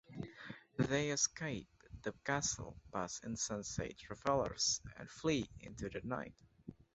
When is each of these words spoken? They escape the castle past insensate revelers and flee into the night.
They 0.79 1.11
escape 1.11 1.67
the 2.01 2.13
castle 2.25 2.75
past 2.91 3.23
insensate 3.23 4.09
revelers 4.09 4.81
and 4.97 5.07
flee 5.07 5.47
into 5.59 5.89
the 5.89 6.01
night. 6.03 6.33